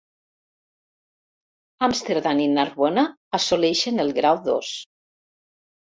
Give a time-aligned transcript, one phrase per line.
[1.89, 3.07] Amsterdam i Narbona
[3.43, 4.77] assoleixen el grau dos.